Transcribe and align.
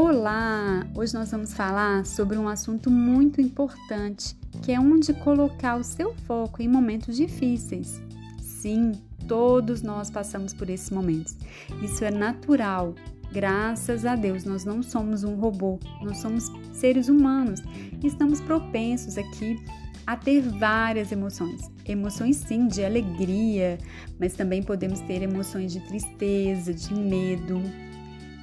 Olá! 0.00 0.86
Hoje 0.94 1.12
nós 1.12 1.32
vamos 1.32 1.52
falar 1.52 2.06
sobre 2.06 2.38
um 2.38 2.46
assunto 2.48 2.88
muito 2.88 3.40
importante, 3.40 4.36
que 4.62 4.70
é 4.70 4.78
onde 4.78 5.12
colocar 5.12 5.74
o 5.74 5.82
seu 5.82 6.14
foco 6.14 6.62
em 6.62 6.68
momentos 6.68 7.16
difíceis. 7.16 8.00
Sim, 8.40 8.92
todos 9.26 9.82
nós 9.82 10.08
passamos 10.08 10.54
por 10.54 10.70
esses 10.70 10.90
momentos. 10.90 11.36
Isso 11.82 12.04
é 12.04 12.12
natural. 12.12 12.94
Graças 13.32 14.06
a 14.06 14.14
Deus, 14.14 14.44
nós 14.44 14.64
não 14.64 14.84
somos 14.84 15.24
um 15.24 15.34
robô, 15.34 15.80
nós 16.00 16.18
somos 16.18 16.44
seres 16.72 17.08
humanos 17.08 17.60
e 18.00 18.06
estamos 18.06 18.40
propensos 18.40 19.18
aqui 19.18 19.60
a 20.06 20.16
ter 20.16 20.42
várias 20.42 21.10
emoções. 21.10 21.72
Emoções 21.84 22.36
sim 22.36 22.68
de 22.68 22.84
alegria, 22.84 23.78
mas 24.16 24.34
também 24.34 24.62
podemos 24.62 25.00
ter 25.00 25.22
emoções 25.22 25.72
de 25.72 25.80
tristeza, 25.80 26.72
de 26.72 26.94
medo, 26.94 27.60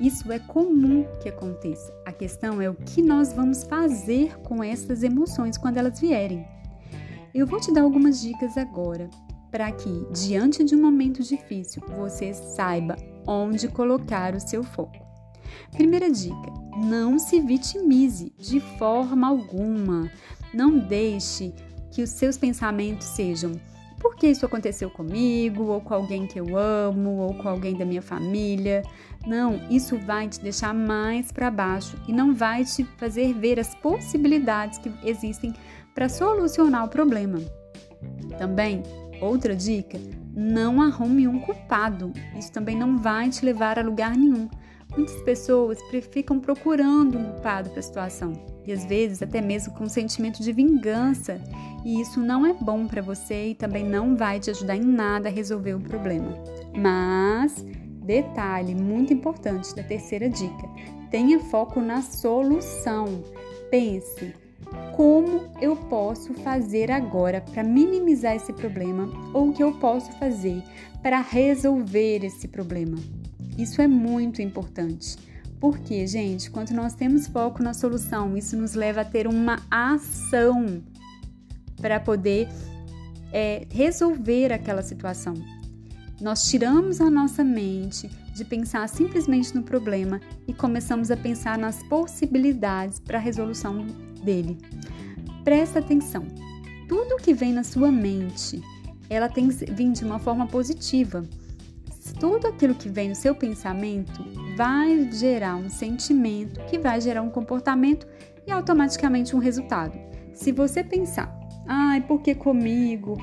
isso 0.00 0.30
é 0.32 0.38
comum 0.38 1.04
que 1.20 1.28
aconteça. 1.28 1.92
A 2.04 2.12
questão 2.12 2.60
é 2.60 2.68
o 2.68 2.74
que 2.74 3.00
nós 3.00 3.32
vamos 3.32 3.64
fazer 3.64 4.38
com 4.40 4.62
essas 4.62 5.02
emoções 5.02 5.56
quando 5.56 5.78
elas 5.78 6.00
vierem. 6.00 6.46
Eu 7.34 7.46
vou 7.46 7.60
te 7.60 7.72
dar 7.72 7.82
algumas 7.82 8.20
dicas 8.20 8.56
agora 8.56 9.08
para 9.50 9.70
que, 9.70 10.06
diante 10.12 10.64
de 10.64 10.74
um 10.74 10.82
momento 10.82 11.22
difícil, 11.22 11.82
você 11.96 12.34
saiba 12.34 12.96
onde 13.26 13.68
colocar 13.68 14.34
o 14.34 14.40
seu 14.40 14.64
foco. 14.64 14.98
Primeira 15.70 16.10
dica: 16.10 16.52
não 16.76 17.18
se 17.18 17.40
vitimize 17.40 18.32
de 18.36 18.58
forma 18.58 19.28
alguma. 19.28 20.10
Não 20.52 20.78
deixe 20.78 21.54
que 21.92 22.02
os 22.02 22.10
seus 22.10 22.36
pensamentos 22.36 23.06
sejam 23.06 23.52
por 24.04 24.16
que 24.16 24.26
isso 24.26 24.44
aconteceu 24.44 24.90
comigo, 24.90 25.64
ou 25.64 25.80
com 25.80 25.94
alguém 25.94 26.26
que 26.26 26.38
eu 26.38 26.58
amo, 26.58 27.22
ou 27.22 27.32
com 27.32 27.48
alguém 27.48 27.74
da 27.74 27.86
minha 27.86 28.02
família. 28.02 28.82
Não, 29.26 29.58
isso 29.70 29.96
vai 29.96 30.28
te 30.28 30.38
deixar 30.40 30.74
mais 30.74 31.32
para 31.32 31.50
baixo 31.50 31.96
e 32.06 32.12
não 32.12 32.34
vai 32.34 32.66
te 32.66 32.84
fazer 32.98 33.32
ver 33.32 33.58
as 33.58 33.74
possibilidades 33.76 34.76
que 34.76 34.92
existem 35.02 35.54
para 35.94 36.10
solucionar 36.10 36.84
o 36.84 36.88
problema. 36.88 37.38
Também, 38.36 38.82
outra 39.22 39.56
dica: 39.56 39.98
não 40.36 40.82
arrume 40.82 41.26
um 41.26 41.40
culpado. 41.40 42.12
Isso 42.38 42.52
também 42.52 42.76
não 42.76 42.98
vai 42.98 43.30
te 43.30 43.42
levar 43.42 43.78
a 43.78 43.82
lugar 43.82 44.14
nenhum. 44.14 44.50
Muitas 44.96 45.20
pessoas 45.22 45.78
ficam 46.10 46.38
procurando 46.38 47.18
um 47.18 47.24
culpado 47.24 47.70
para 47.70 47.80
a 47.80 47.82
situação 47.82 48.32
e 48.66 48.72
às 48.72 48.84
vezes 48.84 49.22
até 49.22 49.40
mesmo 49.40 49.74
com 49.74 49.84
um 49.84 49.88
sentimento 49.88 50.42
de 50.42 50.52
vingança, 50.52 51.40
e 51.84 52.00
isso 52.00 52.18
não 52.20 52.46
é 52.46 52.52
bom 52.54 52.86
para 52.86 53.02
você 53.02 53.48
e 53.48 53.54
também 53.54 53.84
não 53.84 54.16
vai 54.16 54.40
te 54.40 54.50
ajudar 54.50 54.76
em 54.76 54.84
nada 54.84 55.28
a 55.28 55.32
resolver 55.32 55.74
o 55.74 55.80
problema. 55.80 56.34
Mas, 56.74 57.64
detalhe 58.02 58.74
muito 58.74 59.12
importante 59.12 59.74
da 59.74 59.82
terceira 59.82 60.28
dica: 60.28 60.68
tenha 61.10 61.38
foco 61.40 61.80
na 61.80 62.00
solução. 62.00 63.22
Pense 63.70 64.34
como 64.96 65.50
eu 65.60 65.76
posso 65.76 66.32
fazer 66.34 66.90
agora 66.90 67.40
para 67.40 67.62
minimizar 67.62 68.34
esse 68.34 68.52
problema 68.52 69.10
ou 69.34 69.50
o 69.50 69.52
que 69.52 69.62
eu 69.62 69.72
posso 69.72 70.10
fazer 70.18 70.62
para 71.02 71.20
resolver 71.20 72.24
esse 72.24 72.48
problema. 72.48 72.96
Isso 73.56 73.80
é 73.80 73.86
muito 73.86 74.42
importante. 74.42 75.16
Porque, 75.60 76.06
gente, 76.06 76.50
quando 76.50 76.72
nós 76.72 76.94
temos 76.94 77.26
foco 77.26 77.62
na 77.62 77.72
solução, 77.72 78.36
isso 78.36 78.56
nos 78.56 78.74
leva 78.74 79.00
a 79.00 79.04
ter 79.04 79.26
uma 79.26 79.62
ação 79.70 80.82
para 81.80 81.98
poder 81.98 82.48
é, 83.32 83.66
resolver 83.70 84.52
aquela 84.52 84.82
situação. 84.82 85.34
Nós 86.20 86.48
tiramos 86.48 87.00
a 87.00 87.10
nossa 87.10 87.42
mente 87.42 88.10
de 88.34 88.44
pensar 88.44 88.88
simplesmente 88.88 89.54
no 89.54 89.62
problema 89.62 90.20
e 90.46 90.52
começamos 90.52 91.10
a 91.10 91.16
pensar 91.16 91.56
nas 91.56 91.82
possibilidades 91.84 92.98
para 92.98 93.18
a 93.18 93.20
resolução 93.20 93.86
dele. 94.22 94.58
Presta 95.44 95.78
atenção. 95.78 96.26
Tudo 96.88 97.16
que 97.16 97.34
vem 97.34 97.52
na 97.52 97.64
sua 97.64 97.90
mente, 97.90 98.60
ela 99.08 99.28
tem 99.28 99.48
que 99.48 99.64
vir 99.72 99.92
de 99.92 100.04
uma 100.04 100.18
forma 100.18 100.46
positiva 100.46 101.24
tudo 102.12 102.46
aquilo 102.46 102.74
que 102.74 102.88
vem 102.88 103.08
no 103.08 103.14
seu 103.14 103.34
pensamento 103.34 104.24
vai 104.56 105.10
gerar 105.12 105.56
um 105.56 105.70
sentimento, 105.70 106.60
que 106.66 106.78
vai 106.78 107.00
gerar 107.00 107.22
um 107.22 107.30
comportamento 107.30 108.06
e 108.46 108.50
automaticamente 108.50 109.34
um 109.34 109.38
resultado. 109.38 109.98
Se 110.32 110.52
você 110.52 110.84
pensar, 110.84 111.34
ai, 111.66 112.00
por 112.00 112.20
que 112.20 112.34
comigo? 112.34 113.16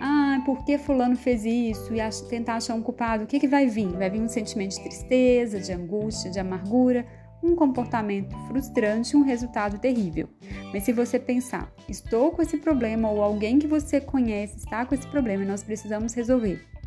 Ai, 0.00 0.40
por 0.44 0.64
que 0.64 0.78
fulano 0.78 1.16
fez 1.16 1.44
isso? 1.44 1.92
E 1.92 2.28
tentar 2.28 2.56
achar 2.56 2.74
um 2.74 2.82
culpado, 2.82 3.24
o 3.24 3.26
que, 3.26 3.40
que 3.40 3.48
vai 3.48 3.66
vir? 3.66 3.88
Vai 3.88 4.10
vir 4.10 4.20
um 4.20 4.28
sentimento 4.28 4.76
de 4.76 4.82
tristeza, 4.82 5.58
de 5.58 5.72
angústia, 5.72 6.30
de 6.30 6.38
amargura, 6.38 7.04
um 7.42 7.54
comportamento 7.54 8.36
frustrante 8.46 9.16
um 9.16 9.22
resultado 9.22 9.78
terrível. 9.78 10.28
Mas 10.72 10.84
se 10.84 10.92
você 10.92 11.18
pensar, 11.18 11.72
estou 11.88 12.30
com 12.30 12.42
esse 12.42 12.58
problema 12.58 13.10
ou 13.10 13.22
alguém 13.22 13.58
que 13.58 13.66
você 13.66 14.00
conhece 14.00 14.58
está 14.58 14.84
com 14.84 14.94
esse 14.94 15.06
problema 15.08 15.44
e 15.44 15.46
nós 15.46 15.62
precisamos 15.62 16.14
resolver 16.14 16.77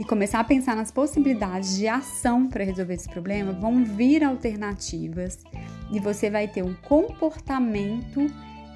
e 0.00 0.04
começar 0.04 0.40
a 0.40 0.44
pensar 0.44 0.74
nas 0.74 0.90
possibilidades 0.90 1.76
de 1.76 1.86
ação 1.86 2.48
para 2.48 2.64
resolver 2.64 2.94
esse 2.94 3.06
problema, 3.06 3.52
vão 3.52 3.84
vir 3.84 4.24
alternativas 4.24 5.44
e 5.92 6.00
você 6.00 6.30
vai 6.30 6.48
ter 6.48 6.64
um 6.64 6.72
comportamento 6.72 8.26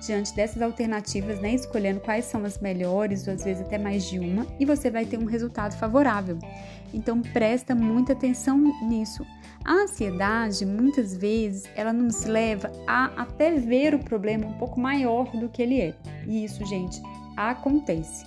diante 0.06 0.36
dessas 0.36 0.60
alternativas, 0.60 1.40
né, 1.40 1.54
escolhendo 1.54 1.98
quais 2.00 2.26
são 2.26 2.44
as 2.44 2.58
melhores, 2.58 3.26
ou 3.26 3.32
às 3.32 3.42
vezes 3.42 3.62
até 3.62 3.78
mais 3.78 4.04
de 4.04 4.18
uma, 4.18 4.46
e 4.60 4.66
você 4.66 4.90
vai 4.90 5.06
ter 5.06 5.18
um 5.18 5.24
resultado 5.24 5.74
favorável. 5.78 6.38
Então 6.92 7.22
presta 7.22 7.74
muita 7.74 8.12
atenção 8.12 8.58
nisso. 8.86 9.24
A 9.64 9.72
ansiedade, 9.72 10.66
muitas 10.66 11.16
vezes, 11.16 11.64
ela 11.74 11.90
nos 11.90 12.26
leva 12.26 12.70
a 12.86 13.06
até 13.22 13.52
ver 13.52 13.94
o 13.94 13.98
problema 13.98 14.46
um 14.46 14.58
pouco 14.58 14.78
maior 14.78 15.24
do 15.30 15.48
que 15.48 15.62
ele 15.62 15.80
é. 15.80 15.94
E 16.26 16.44
isso, 16.44 16.62
gente, 16.66 17.00
acontece. 17.34 18.26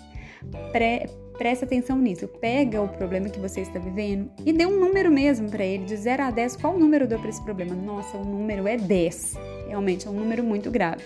Pre 0.72 1.27
Presta 1.38 1.66
atenção 1.66 1.98
nisso. 2.00 2.28
Pega 2.28 2.82
o 2.82 2.88
problema 2.88 3.30
que 3.30 3.40
você 3.40 3.62
está 3.62 3.78
vivendo 3.80 4.32
e 4.46 4.52
dê 4.52 4.66
um 4.66 4.80
número 4.80 5.12
mesmo 5.12 5.50
para 5.50 5.64
ele, 5.64 5.86
de 5.86 5.96
0 5.96 6.24
a 6.24 6.32
10. 6.32 6.56
Qual 6.56 6.78
número 6.78 7.08
deu 7.08 7.20
para 7.20 7.30
esse 7.30 7.44
problema? 7.44 7.76
Nossa, 7.76 8.18
o 8.18 8.26
número 8.26 8.68
é 8.68 8.76
10. 8.76 9.36
Realmente 9.68 10.08
é 10.08 10.10
um 10.10 10.14
número 10.14 10.44
muito 10.44 10.72
grave. 10.72 11.04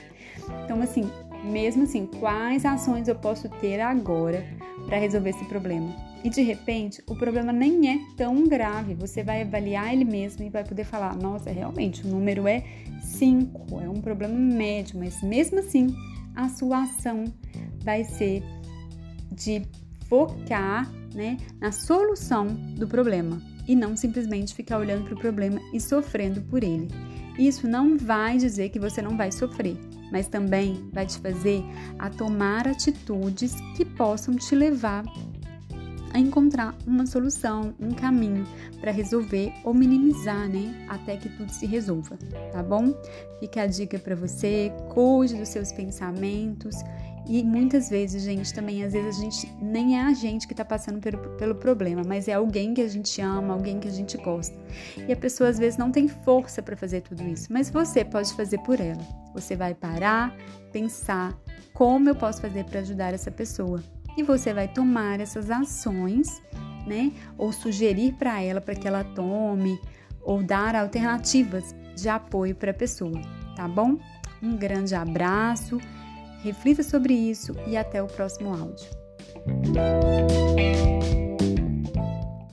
Então, 0.63 0.81
assim, 0.81 1.09
mesmo 1.43 1.83
assim, 1.83 2.05
quais 2.05 2.65
ações 2.65 3.07
eu 3.07 3.15
posso 3.15 3.49
ter 3.49 3.79
agora 3.81 4.45
para 4.85 4.97
resolver 4.97 5.31
esse 5.31 5.45
problema? 5.45 5.93
E 6.23 6.29
de 6.29 6.41
repente, 6.41 7.03
o 7.07 7.15
problema 7.15 7.51
nem 7.51 7.89
é 7.89 7.99
tão 8.15 8.47
grave. 8.47 8.93
Você 8.93 9.23
vai 9.23 9.41
avaliar 9.41 9.91
ele 9.91 10.05
mesmo 10.05 10.45
e 10.45 10.49
vai 10.49 10.63
poder 10.63 10.85
falar: 10.85 11.15
nossa, 11.15 11.51
realmente, 11.51 12.05
o 12.05 12.07
número 12.07 12.47
é 12.47 12.63
5, 13.01 13.81
é 13.81 13.89
um 13.89 13.99
problema 14.01 14.35
médio, 14.35 14.99
mas 14.99 15.21
mesmo 15.23 15.59
assim, 15.59 15.95
a 16.35 16.47
sua 16.47 16.83
ação 16.83 17.25
vai 17.83 18.03
ser 18.03 18.43
de 19.31 19.63
focar 20.11 20.91
né, 21.15 21.37
na 21.61 21.71
solução 21.71 22.47
do 22.75 22.85
problema 22.85 23.41
e 23.65 23.73
não 23.73 23.95
simplesmente 23.95 24.53
ficar 24.53 24.77
olhando 24.77 25.05
para 25.05 25.13
o 25.13 25.19
problema 25.19 25.61
e 25.73 25.79
sofrendo 25.79 26.41
por 26.41 26.65
ele. 26.65 26.89
Isso 27.39 27.65
não 27.65 27.97
vai 27.97 28.37
dizer 28.37 28.69
que 28.69 28.79
você 28.79 29.01
não 29.01 29.15
vai 29.15 29.31
sofrer, 29.31 29.77
mas 30.11 30.27
também 30.27 30.89
vai 30.91 31.05
te 31.05 31.17
fazer 31.17 31.63
a 31.97 32.09
tomar 32.09 32.67
atitudes 32.67 33.55
que 33.77 33.85
possam 33.85 34.35
te 34.35 34.53
levar 34.53 35.05
a 36.13 36.19
encontrar 36.19 36.75
uma 36.85 37.05
solução, 37.05 37.73
um 37.79 37.91
caminho 37.91 38.45
para 38.81 38.91
resolver 38.91 39.53
ou 39.63 39.73
minimizar, 39.73 40.49
né, 40.49 40.85
até 40.89 41.15
que 41.15 41.29
tudo 41.29 41.49
se 41.53 41.65
resolva, 41.65 42.17
tá 42.51 42.61
bom? 42.61 42.93
Fica 43.39 43.61
a 43.61 43.65
dica 43.65 43.97
para 43.97 44.13
você, 44.13 44.73
cuide 44.93 45.35
dos 45.35 45.47
seus 45.47 45.71
pensamentos 45.71 46.75
e 47.25 47.43
muitas 47.43 47.89
vezes, 47.89 48.23
gente, 48.23 48.53
também, 48.53 48.83
às 48.83 48.93
vezes 48.93 49.17
a 49.17 49.21
gente 49.21 49.53
nem 49.61 49.99
é 49.99 50.03
a 50.03 50.13
gente 50.13 50.47
que 50.47 50.53
está 50.53 50.65
passando 50.65 50.99
pelo, 50.99 51.17
pelo 51.37 51.55
problema, 51.55 52.01
mas 52.05 52.27
é 52.27 52.33
alguém 52.33 52.73
que 52.73 52.81
a 52.81 52.87
gente 52.87 53.21
ama, 53.21 53.53
alguém 53.53 53.79
que 53.79 53.87
a 53.87 53.91
gente 53.91 54.17
gosta. 54.17 54.57
E 55.07 55.11
a 55.13 55.15
pessoa 55.15 55.49
às 55.49 55.57
vezes 55.57 55.77
não 55.77 55.91
tem 55.91 56.07
força 56.07 56.61
para 56.61 56.75
fazer 56.75 57.01
tudo 57.01 57.23
isso, 57.23 57.51
mas 57.51 57.69
você 57.69 58.03
pode 58.03 58.33
fazer 58.33 58.57
por 58.59 58.79
ela. 58.79 59.01
Você 59.33 59.55
vai 59.55 59.73
parar, 59.73 60.35
pensar 60.71 61.37
como 61.73 62.09
eu 62.09 62.15
posso 62.15 62.41
fazer 62.41 62.65
para 62.65 62.79
ajudar 62.79 63.13
essa 63.13 63.31
pessoa. 63.31 63.81
E 64.17 64.23
você 64.23 64.53
vai 64.53 64.67
tomar 64.67 65.19
essas 65.19 65.49
ações, 65.49 66.41
né? 66.85 67.13
Ou 67.37 67.53
sugerir 67.53 68.13
para 68.13 68.41
ela 68.41 68.59
para 68.59 68.75
que 68.75 68.87
ela 68.87 69.03
tome, 69.03 69.79
ou 70.23 70.43
dar 70.43 70.75
alternativas 70.75 71.73
de 71.95 72.09
apoio 72.09 72.55
para 72.55 72.71
a 72.71 72.73
pessoa, 72.73 73.21
tá 73.55 73.67
bom? 73.67 73.97
Um 74.41 74.57
grande 74.57 74.95
abraço 74.95 75.79
Reflita 76.43 76.83
sobre 76.83 77.13
isso 77.13 77.53
e 77.67 77.77
até 77.77 78.01
o 78.01 78.07
próximo 78.07 78.53
áudio. 78.53 78.89